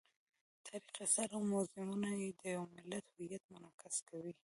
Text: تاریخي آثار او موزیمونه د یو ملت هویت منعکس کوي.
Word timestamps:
تاریخي 0.67 1.01
آثار 1.07 1.27
او 1.33 1.41
موزیمونه 1.51 2.07
د 2.41 2.43
یو 2.55 2.63
ملت 2.75 3.05
هویت 3.15 3.43
منعکس 3.53 3.95
کوي. 4.09 4.33